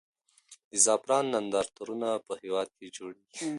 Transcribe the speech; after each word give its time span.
د 0.69 0.73
زعفرانو 0.85 1.29
نندارتونونه 1.35 2.09
په 2.27 2.33
هېواد 2.41 2.69
کې 2.77 2.87
جوړېږي. 2.97 3.45